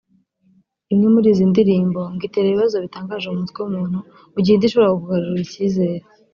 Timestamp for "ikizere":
5.47-6.05